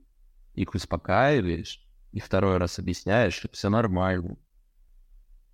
[0.54, 4.38] их успокаиваешь, и второй раз объясняешь, что все нормально.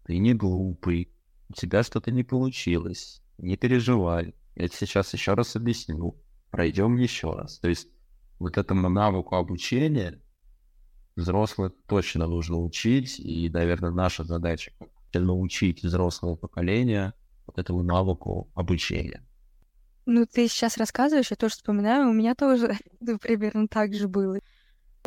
[0.03, 1.13] Ты не глупый,
[1.49, 4.35] у тебя что-то не получилось, не переживай.
[4.55, 6.15] Я сейчас еще раз объясню,
[6.49, 7.59] пройдем еще раз.
[7.59, 7.87] То есть
[8.39, 10.21] вот этому навыку обучения
[11.15, 14.71] взрослых точно нужно учить, и, наверное, наша задача
[15.13, 17.13] научить взрослого поколения
[17.47, 19.25] вот этому навыку обучения.
[20.05, 24.39] Ну, ты сейчас рассказываешь, я тоже вспоминаю, у меня тоже ну, примерно так же было.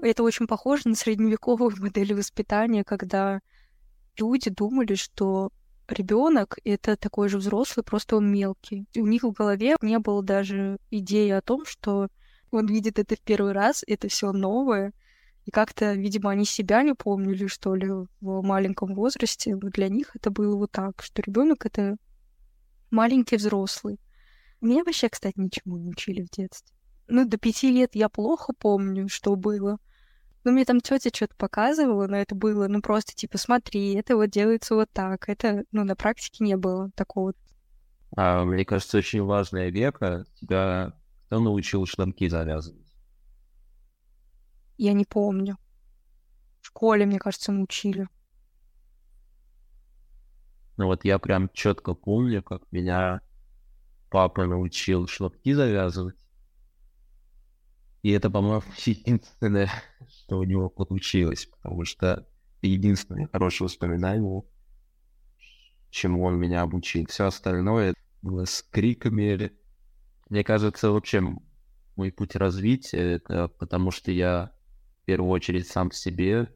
[0.03, 3.40] Это очень похоже на средневековую модель воспитания, когда
[4.16, 5.50] люди думали, что
[5.92, 8.87] ребенок это такой же взрослый, просто он мелкий.
[8.96, 12.09] У них в голове не было даже идеи о том, что
[12.50, 14.92] он видит это в первый раз, это все новое,
[15.46, 17.88] и как-то, видимо, они себя не помнили, что ли,
[18.20, 19.57] в маленьком возрасте.
[19.57, 21.96] Но для них это было вот так, что ребенок это
[22.90, 23.98] маленький взрослый.
[24.61, 26.76] Меня вообще, кстати, ничему не учили в детстве.
[27.09, 29.79] Ну, до пяти лет я плохо помню, что было.
[30.44, 34.31] Ну, мне там тетя что-то показывала, но это было, ну, просто типа, смотри, это вот
[34.31, 35.29] делается вот так.
[35.29, 37.35] Это, ну, на практике не было такого.
[38.16, 40.24] А, мне кажется, очень важная века.
[40.35, 40.94] Тебя
[41.26, 42.92] кто научил штанки завязывать?
[44.79, 45.59] Я не помню.
[46.61, 48.09] В школе, мне кажется, научили.
[50.76, 53.20] Ну вот я прям четко помню, как меня
[54.11, 56.16] папа научил шнурки завязывать.
[58.02, 59.70] И это, по-моему, единственное,
[60.08, 62.26] что у него получилось, потому что
[62.62, 64.42] единственное хорошее воспоминание,
[65.90, 67.06] чему он меня обучил.
[67.06, 69.52] Все остальное было с криками.
[70.28, 71.22] Мне кажется, вообще
[71.96, 74.52] мой путь развития, это потому что я
[75.10, 76.54] первую очередь сам себе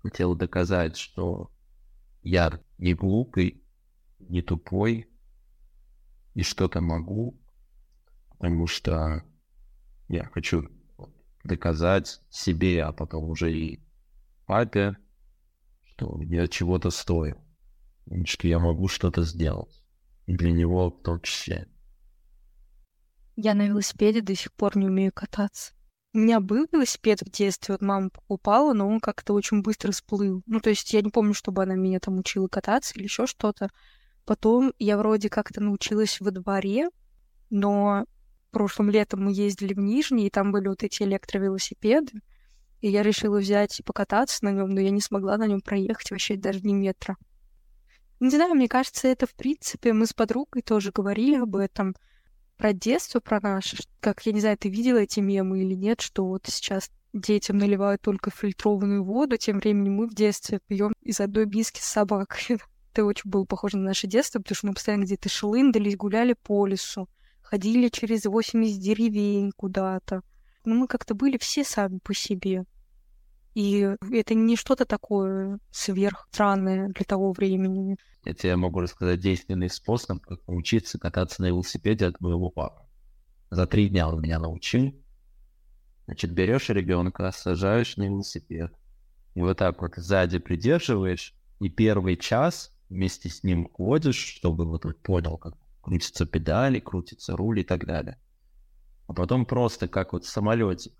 [0.00, 1.50] хотел доказать, что
[2.22, 3.64] я не глупый,
[4.20, 5.10] не тупой,
[6.34, 7.36] и что-то могу,
[8.28, 9.24] потому что
[10.06, 10.68] я хочу
[11.46, 13.80] доказать себе, а потом уже и
[14.46, 14.96] папе,
[15.84, 17.36] что я чего-то стою,
[18.24, 19.82] что я могу что-то сделать.
[20.26, 21.68] И для него в том числе.
[23.36, 25.72] Я на велосипеде до сих пор не умею кататься.
[26.12, 30.42] У меня был велосипед в детстве, вот мама покупала, но он как-то очень быстро сплыл.
[30.46, 33.68] Ну, то есть я не помню, чтобы она меня там учила кататься или еще что-то.
[34.24, 36.88] Потом я вроде как-то научилась во дворе,
[37.50, 38.06] но
[38.56, 42.22] прошлым летом мы ездили в Нижний, и там были вот эти электровелосипеды.
[42.80, 46.10] И я решила взять и покататься на нем, но я не смогла на нем проехать
[46.10, 47.18] вообще даже ни метра.
[48.18, 51.96] Не знаю, мне кажется, это в принципе, мы с подругой тоже говорили об этом,
[52.56, 56.24] про детство, про наше, как, я не знаю, ты видела эти мемы или нет, что
[56.24, 61.44] вот сейчас детям наливают только фильтрованную воду, тем временем мы в детстве пьем из одной
[61.44, 62.40] биски с собакой.
[62.94, 66.66] Это очень было похоже на наше детство, потому что мы постоянно где-то шлындались, гуляли по
[66.66, 67.06] лесу,
[67.46, 70.22] ходили через 80 деревень куда-то.
[70.64, 72.64] Но мы как-то были все сами по себе.
[73.54, 77.96] И это не что-то такое сверхстранное для того времени.
[78.24, 82.82] Я тебе могу рассказать действенный способ, как научиться кататься на велосипеде от моего папы.
[83.50, 84.92] За три дня он меня научил.
[86.06, 88.72] Значит, берешь ребенка, сажаешь на велосипед.
[89.34, 94.84] И вот так вот сзади придерживаешь, и первый час вместе с ним ходишь, чтобы вот
[94.84, 95.54] он понял, как
[95.86, 98.18] крутятся педали, крутится руль и так далее.
[99.06, 100.90] А потом просто как вот в самолете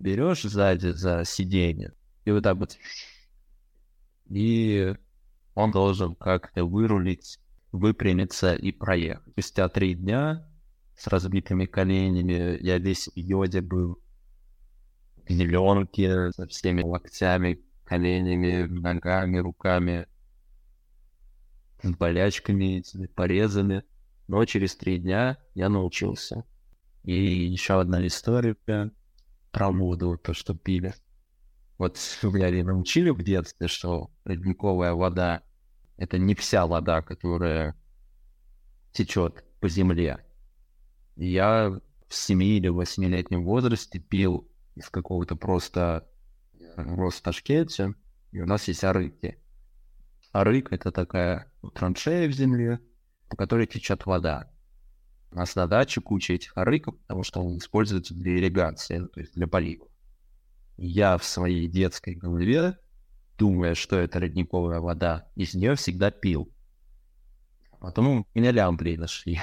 [0.00, 1.92] берешь сзади за сиденье
[2.24, 2.76] и вот так вот
[4.28, 4.96] и
[5.54, 7.38] он должен как-то вырулить,
[7.70, 9.30] выпрямиться и проехать.
[9.30, 10.44] Спустя три дня
[10.96, 14.02] с разбитыми коленями я весь в йоде был,
[15.28, 20.08] в со всеми локтями, коленями, ногами, руками,
[21.80, 22.82] с болячками,
[23.14, 23.84] порезами.
[24.32, 26.46] Но через три дня я научился.
[27.04, 28.56] И еще одна история
[29.50, 30.94] про воду, то, что пили.
[31.76, 35.42] Вот меня научили в детстве, что родниковая вода—
[35.98, 37.76] это не вся вода, которая
[38.92, 40.24] течет по земле.
[41.14, 41.68] Я
[42.08, 46.08] в 7 или 8-летнем возрасте пил из какого-то просто
[46.76, 47.96] Росташкете,
[48.30, 49.38] и у нас есть арыки.
[50.32, 52.80] Арык— это такая траншея в земле,
[53.32, 54.48] по которой течет вода.
[55.32, 59.18] У нас на даче куча этих арыков, потому что он используется для ирригации, ну, то
[59.20, 59.88] есть для полива
[60.76, 62.78] я в своей детской голове,
[63.38, 66.52] думая, что это родниковая вода, из нее всегда пил.
[67.80, 69.40] Потом меня лямбли нашли.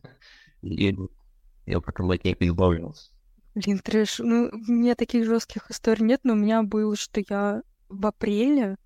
[0.62, 0.96] И
[1.66, 3.10] я потом от них избавился.
[3.54, 4.18] Блин, трэш.
[4.20, 8.76] Ну, у меня таких жестких историй нет, но у меня было, что я в апреле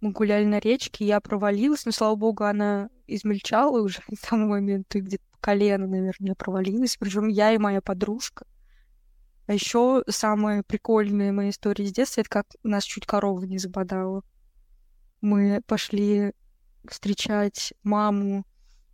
[0.00, 5.00] мы гуляли на речке, я провалилась, но, слава богу, она измельчала уже к тому моменту,
[5.00, 6.96] где-то колено, наверное, провалилась.
[6.98, 8.46] Причем я и моя подружка.
[9.46, 14.22] А еще самая прикольная моя история из детства, это как нас чуть корова не забодала.
[15.22, 16.32] Мы пошли
[16.86, 18.44] встречать маму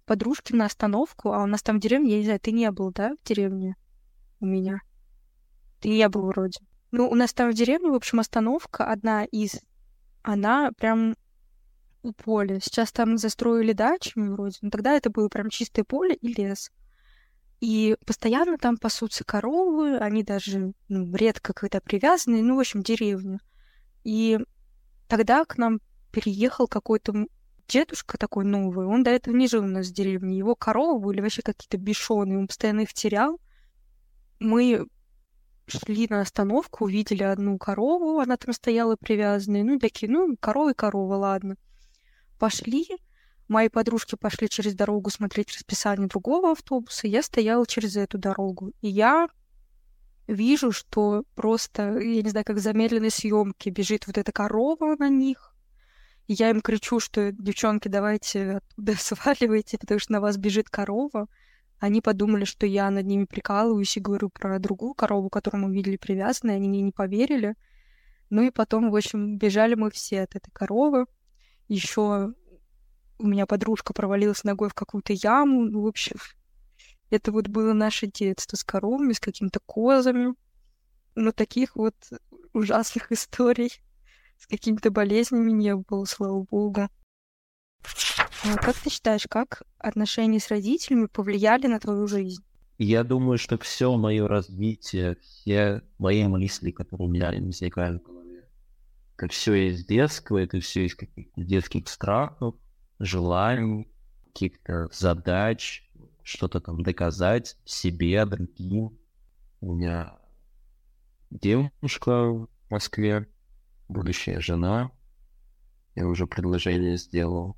[0.07, 2.93] подружки на остановку, а у нас там в деревне, я не знаю, ты не был,
[2.93, 3.77] да, в деревне
[4.41, 4.81] у меня?
[5.81, 6.61] Ты не был вроде.
[6.93, 9.61] Ну, у нас там в деревне, в общем, остановка одна из...
[10.25, 11.15] Она прям
[12.03, 12.59] у поля.
[12.59, 16.73] Сейчас там застроили дачами вроде, но тогда это было прям чистое поле и лес.
[17.61, 23.39] И постоянно там пасутся коровы, они даже ну, редко когда привязаны, ну, в общем, деревня.
[24.03, 24.39] И
[25.09, 25.81] тогда к нам
[26.11, 27.27] переехал какой-то
[27.69, 30.39] дедушка такой новый, он до этого не жил у нас в деревне.
[30.39, 33.41] Его коровы были вообще какие-то бешеные, он постоянно их терял.
[34.41, 34.87] Мы
[35.67, 39.65] шли на остановку, увидели одну корову, она там стояла привязанная.
[39.65, 41.57] Ну, такие, ну, корова и корова, ладно.
[42.39, 42.87] Пошли,
[43.47, 48.73] Мои подружки пошли через дорогу смотреть расписание другого автобуса, я стояла через эту дорогу.
[48.81, 49.29] И я
[50.27, 55.11] вижу, что просто, я не знаю, как в замедленной съемке бежит вот эта корова на
[55.11, 55.55] них.
[56.27, 61.29] Я им кричу, что, девчонки, давайте оттуда сваливайте, потому что на вас бежит корова.
[61.81, 65.97] Они подумали, что я над ними прикалываюсь и говорю про другую корову, которую мы видели
[65.97, 67.57] привязанной, они мне не поверили.
[68.31, 71.07] Ну и потом, в общем, бежали мы все от этой коровы.
[71.69, 72.33] Еще
[73.19, 75.65] у меня подружка провалилась ногой в какую-то яму.
[75.65, 76.17] Ну, в общем,
[77.11, 80.35] это вот было наше детство с коровами, с какими-то козами.
[81.15, 81.95] Но таких вот
[82.53, 83.71] ужасных историй
[84.39, 86.89] с какими-то болезнями не было, слава богу.
[88.47, 92.45] А как ты считаешь, как отношения с родителями повлияли на твою жизнь?
[92.77, 98.45] Я думаю, что все мое развитие, все мои мысли, которые у меня возникают в голове,
[99.17, 102.57] это все из детского, это все из каких-то детских страхов,
[102.99, 103.89] желаний,
[104.27, 105.89] каких-то задач,
[106.23, 108.99] что-то там доказать себе, другим.
[109.61, 110.19] У меня
[111.31, 113.27] девушка в Москве,
[113.89, 114.91] будущая жена.
[115.95, 117.57] Я уже предложение сделал.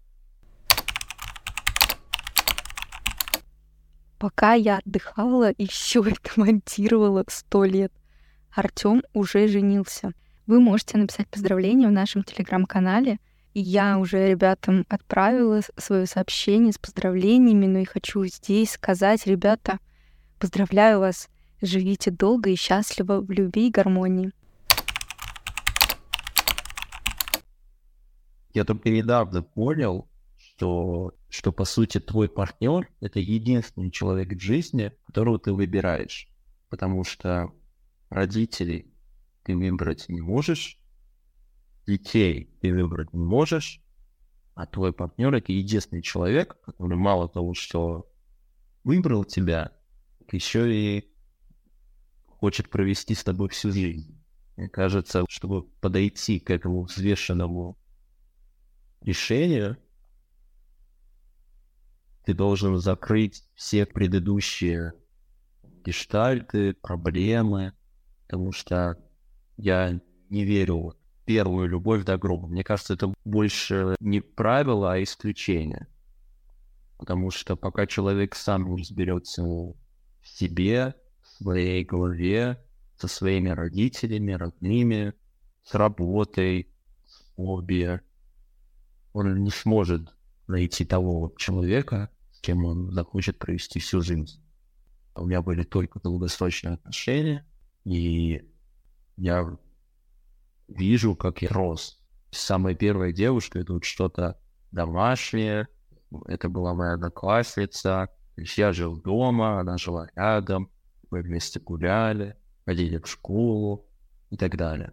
[4.18, 7.92] Пока я отдыхала и все это монтировала сто лет,
[8.54, 10.12] Артем уже женился.
[10.46, 13.18] Вы можете написать поздравления в нашем телеграм-канале.
[13.52, 19.78] И я уже ребятам отправила свое сообщение с поздравлениями, но и хочу здесь сказать, ребята,
[20.38, 21.28] поздравляю вас,
[21.62, 24.32] живите долго и счастливо в любви и гармонии.
[28.52, 30.06] Я только недавно понял,
[30.57, 36.28] что, что по сути твой партнер это единственный человек в жизни, которого ты выбираешь.
[36.70, 37.52] Потому что
[38.09, 38.90] родителей
[39.44, 40.78] ты выбрать не можешь,
[41.86, 43.82] детей ты выбрать не можешь,
[44.54, 48.11] а твой партнер это единственный человек, который мало того, что
[48.82, 49.72] выбрал тебя,
[50.32, 51.12] еще и
[52.26, 54.18] хочет провести с тобой всю жизнь.
[54.57, 57.78] Мне кажется, чтобы подойти к этому взвешенному
[59.02, 59.76] решению,
[62.27, 64.95] ты должен закрыть все предыдущие
[65.85, 67.72] гештальты, проблемы,
[68.27, 68.99] потому что
[69.57, 72.49] я не верю в первую любовь до гроба.
[72.49, 75.87] Мне кажется, это больше не правило, а исключение.
[76.99, 79.77] Потому что пока человек сам не разберется в
[80.24, 82.61] себе, в своей голове,
[82.97, 85.14] со своими родителями, родными,
[85.62, 86.68] с работой,
[87.07, 88.01] с хобби,
[89.12, 90.12] он не сможет
[90.49, 92.11] найти того человека,
[92.47, 94.40] с кем он захочет провести всю жизнь.
[95.16, 97.44] У меня были только долгосрочные отношения,
[97.82, 98.49] и
[99.16, 99.59] я
[100.68, 102.01] вижу, как я рос.
[102.30, 104.40] Самая первая девушка— это вот что-то
[104.70, 105.66] домашнее,
[106.26, 110.70] это была моя одноклассница, то есть я жил дома, она жила рядом,
[111.11, 113.88] мы вместе гуляли, ходили в школу
[114.30, 114.92] и так далее.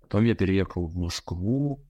[0.00, 1.86] Потом я переехал в Москву,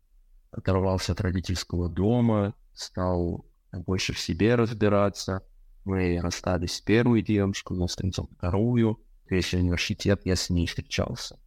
[0.51, 5.43] оторвался от родительского дома, стал больше в себе разбираться.
[5.85, 9.01] Мы расстались с первой девушкой, у нас встретил вторую.
[9.29, 11.39] Весь университет я с ней встречался.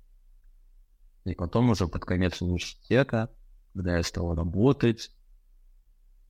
[1.26, 3.34] И потом уже под конец университета,
[3.74, 5.11] когда я стал работать,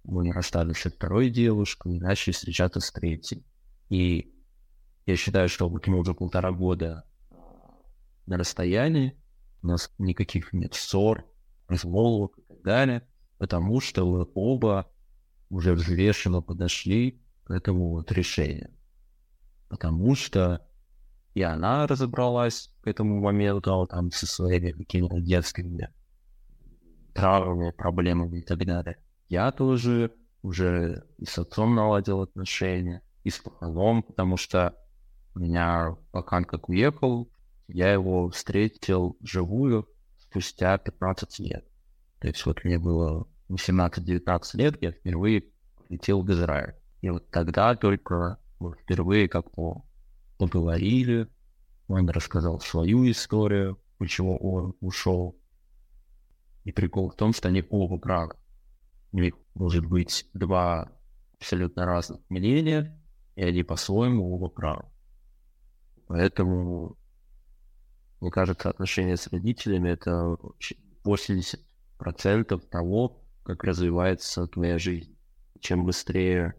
[0.04, 3.46] мы расстались с второй девушкой и начали встречаться с третьей.
[3.90, 4.34] И
[5.06, 7.06] я считаю, что вот мы уже полтора года
[8.26, 9.18] на расстоянии,
[9.62, 11.26] у нас никаких нет ссор,
[11.68, 14.92] размолвок и так далее, потому что мы оба
[15.54, 18.72] уже взвешенно подошли к этому вот решению.
[19.70, 20.66] Потому что
[21.34, 25.90] и она разобралась к этому моменту там со своими какими-то детскими
[27.14, 28.98] травмами, проблемами и так далее.
[29.30, 34.76] Я тоже уже и с отцом наладил отношения, и с паханом, потому что
[35.36, 37.32] у меня Пакан как уехал,
[37.68, 39.88] я его встретил живую
[40.18, 41.66] спустя 15 лет.
[42.20, 45.46] То есть вот мне было 18-19 лет, я впервые
[45.90, 46.76] летел в Израиль.
[47.02, 49.84] И вот тогда только вот, впервые как-то
[50.38, 51.28] поговорили,
[51.88, 55.38] он рассказал свою историю, почему он ушел.
[56.64, 58.36] И прикол в том, что они оба правы.
[59.12, 60.92] У них может быть два
[61.38, 62.98] абсолютно разных мнения,
[63.36, 64.86] и они по-своему оба правы.
[66.08, 66.96] Поэтому,
[68.22, 70.38] мне кажется, отношения с родителями— это
[71.04, 75.16] 80% того, как развивается твоя жизнь.
[75.60, 76.56] Чем быстрее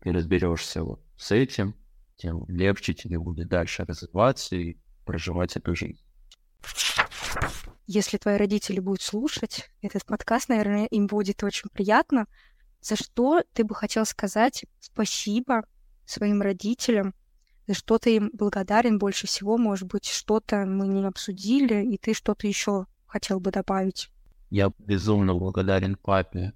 [0.00, 1.74] ты разберешься вот с этим,
[2.16, 6.00] тем легче тебе будет дальше развиваться и проживать эту жизнь.
[7.86, 12.26] Если твои родители будут слушать этот подкаст, наверное, им будет очень приятно.
[12.80, 15.64] За что ты бы хотел сказать спасибо
[16.04, 17.14] своим родителям?
[17.66, 19.56] За что ты им благодарен больше всего?
[19.56, 24.10] Может быть, что-то мы не обсудили, и ты что-то еще хотел бы добавить?
[24.50, 26.52] Я безумно благодарен папе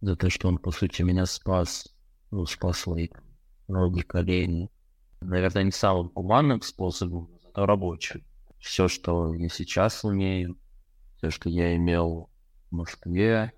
[0.00, 1.88] за то, что он, по сути, меня спас,
[2.30, 3.08] ну, спас свои
[3.68, 4.70] ноги, колени.
[5.20, 8.22] Наверное, не самым гуманным способом, но рабочим.
[8.58, 10.58] Все, что я сейчас умею,
[11.16, 12.30] все, что я имел
[12.70, 13.52] в Москве,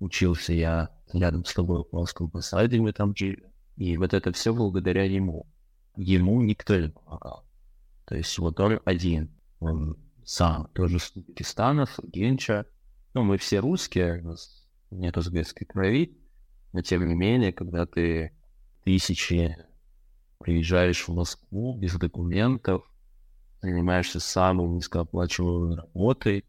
[0.00, 3.44] учился я рядом с тобой в Московском посаде, мы там жили.
[3.76, 5.46] И вот это все благодаря ему.
[5.96, 7.44] Ему никто не помогал.
[8.06, 9.30] То есть вот он один.
[9.60, 12.66] Он сам тоже с Узбекистана, с Генча.
[13.14, 16.18] Ну, мы все русские, у нас нет узбекской крови,
[16.72, 18.32] но тем не менее, когда ты
[18.84, 19.56] тысячи
[20.38, 22.82] приезжаешь в Москву без документов,
[23.60, 26.44] занимаешься самой низкооплачиваемой работой,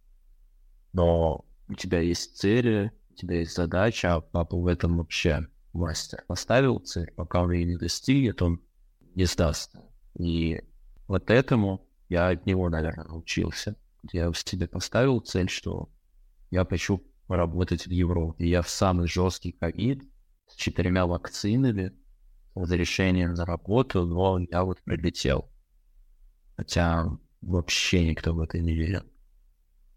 [0.93, 6.23] но у тебя есть цели, у тебя есть задача, а папа в этом вообще мастер.
[6.27, 8.61] Поставил цель, пока он ее не достигнет, он
[9.15, 9.83] не сдастся.
[10.17, 10.61] И
[11.07, 13.75] вот этому я от него, наверное, научился.
[14.11, 15.89] Я себе поставил цель, что
[16.51, 18.47] я хочу работать в Европе.
[18.47, 20.03] Я в самый жесткий ковид
[20.47, 21.93] с четырьмя вакцинами,
[22.55, 25.49] разрешением на работу, но я вот прилетел.
[26.57, 27.05] Хотя
[27.41, 29.03] вообще никто в это не верил.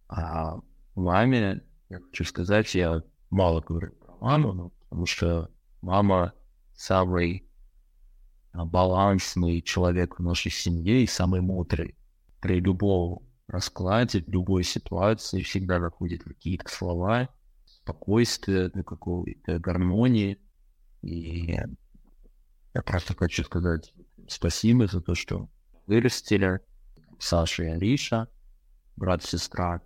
[0.09, 0.61] А
[0.95, 5.51] маме, я хочу сказать, я мало говорю про маму, ну, потому что
[5.81, 6.35] мама
[6.75, 7.49] самый
[8.53, 11.97] а, балансный человек в нашей семье и самый мудрый.
[12.41, 13.23] При любом
[13.53, 17.29] раскладе, в любой ситуации всегда находит какие-то слова,
[17.65, 20.39] спокойствие, для какой-то гармонии.
[21.03, 21.59] И
[22.75, 23.93] я просто хочу сказать
[24.29, 25.49] спасибо за то, что
[25.87, 26.61] вырастили
[27.19, 28.29] Саша и Алиша,
[28.97, 29.83] брат и сестра.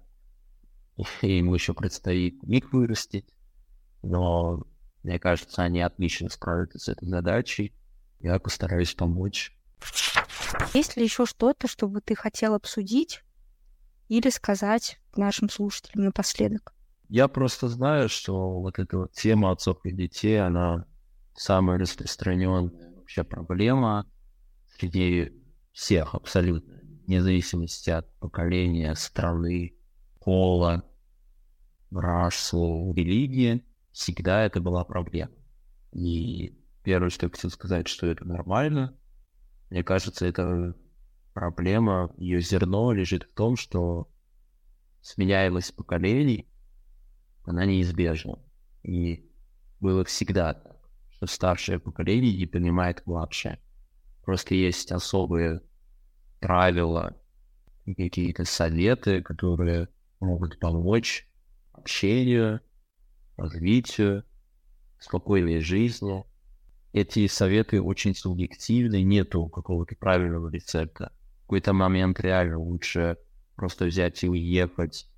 [1.20, 3.28] И ему еще предстоит их вырастить.
[4.02, 4.66] Но
[5.02, 7.74] мне кажется, они отлично справятся с этой задачей.
[8.20, 9.52] Я постараюсь помочь.
[10.72, 13.22] Есть ли еще что-то, что бы ты хотел обсудить
[14.08, 16.72] или сказать нашим слушателям напоследок?
[17.08, 20.86] Я просто знаю, что вот эта вот тема отцов и детей, она
[21.34, 24.10] самая распространенная вообще проблема
[24.76, 25.32] среди
[25.72, 29.76] всех абсолютно, вне зависимости от поколения, страны,
[30.20, 30.84] пола,
[31.92, 35.32] расы, религии, всегда это была проблема.
[35.92, 38.96] И первое, что я хотел сказать, что это нормально,
[39.70, 40.74] мне кажется, это
[41.36, 44.08] проблема, ее зерно лежит в том, что
[45.02, 46.48] сменяемость поколений,
[47.44, 48.38] она неизбежна.
[48.82, 49.30] И
[49.78, 50.78] было всегда так,
[51.10, 53.60] что старшее поколение не понимает младшее.
[54.24, 55.60] Просто есть особые
[56.40, 57.14] правила
[57.84, 59.88] какие-то советы, которые
[60.20, 61.28] могут помочь
[61.72, 62.62] общению,
[63.36, 64.24] развитию,
[64.98, 66.24] спокойной жизни.
[66.94, 71.12] Эти советы очень субъективны, нету какого-то правильного рецепта
[71.46, 73.18] какой-то момент реально лучше
[73.54, 75.08] просто взять и уехать,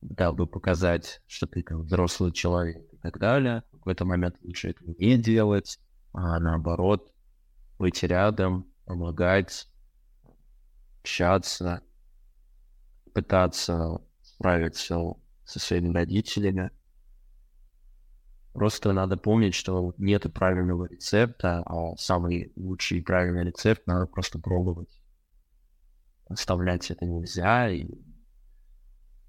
[0.00, 3.62] дабы показать, что ты там взрослый человек и так далее.
[3.72, 5.78] В какой-то момент лучше этого не делать,
[6.14, 7.12] а наоборот,
[7.78, 9.68] быть рядом, помогать,
[11.00, 11.82] общаться,
[13.12, 15.12] пытаться справиться
[15.44, 16.70] со своими родителями.
[18.54, 24.38] Просто надо помнить, что нет правильного рецепта, а самый лучший и правильный рецепт надо просто
[24.38, 24.88] пробовать
[26.28, 27.86] оставлять это нельзя, и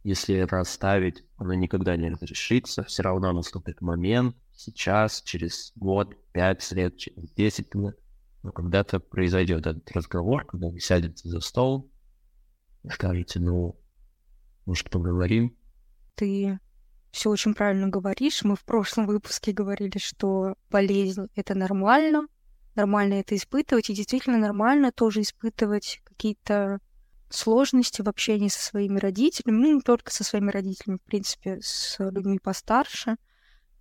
[0.03, 6.71] если это оставить, оно никогда не разрешится, все равно наступит момент, сейчас, через год, пять
[6.71, 7.97] лет, через десять лет,
[8.43, 11.91] но когда-то произойдет этот разговор, когда вы сядете за стол
[12.91, 13.79] скажете, ну,
[14.65, 15.55] может, поговорим?
[16.15, 16.59] Ты
[17.11, 18.43] все очень правильно говоришь.
[18.43, 22.27] Мы в прошлом выпуске говорили, что болезнь— это нормально,
[22.75, 26.79] нормально это испытывать, и действительно нормально тоже испытывать какие-то
[27.29, 31.97] сложности в общении со своими родителями, ну, не только со своими родителями, в принципе, с
[31.99, 33.17] людьми постарше.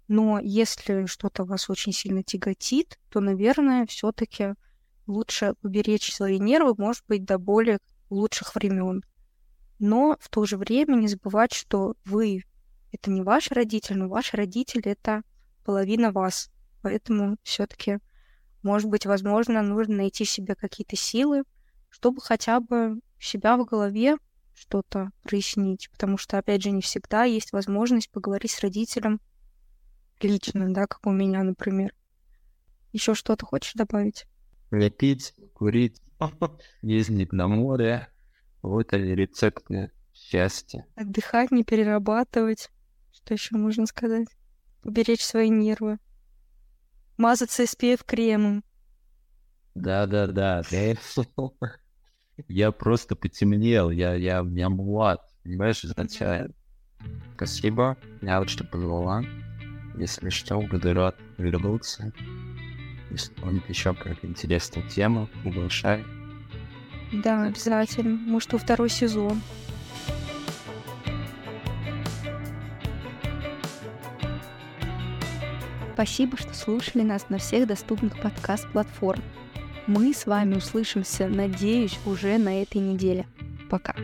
[0.08, 4.54] Но если что-то вас очень сильно тяготит, то, наверное, все таки
[5.06, 7.78] лучше уберечь свои нервы, может быть, до более
[8.10, 9.02] лучших времен.
[9.78, 12.44] Но в то же время не забывать, что вы—
[12.92, 15.22] это не ваш родитель, но ваш родитель— это
[15.64, 16.50] половина вас.
[16.82, 17.98] Поэтому все таки
[18.66, 21.44] может быть, возможно, нужно найти себе какие-то силы,
[21.88, 24.16] чтобы хотя бы себя в голове
[24.54, 29.20] что-то прояснить, потому что, опять же, не всегда есть возможность поговорить с родителем
[30.20, 31.94] лично, да, как у меня, например.
[32.92, 34.26] Еще что-то хочешь добавить?
[34.70, 36.00] Не пить, курить,
[36.82, 38.08] ездить на море.
[38.62, 40.86] Вот они рецепты счастья.
[40.96, 42.70] Отдыхать, не перерабатывать.
[43.12, 44.28] Что еще можно сказать?
[44.82, 45.98] Уберечь свои нервы.
[47.18, 48.64] Мазаться SPF кремом.
[49.74, 50.62] Да-да-да.
[52.48, 56.52] Я просто потемнел, я, я, я млад, понимаешь, изначально.
[57.34, 59.22] Спасибо, я вот что позвала.
[59.96, 62.12] Если что, буду рад вернуться.
[63.10, 66.04] Если будет еще какая-то интересная тема, приглашай.
[67.12, 68.16] Да, обязательно.
[68.16, 69.40] Может, во второй сезон.
[75.94, 79.24] Спасибо, что слушали нас на всех доступных подкаст-платформах.
[79.86, 83.26] Мы с вами услышимся, надеюсь, уже на этой неделе.
[83.70, 83.94] Пока.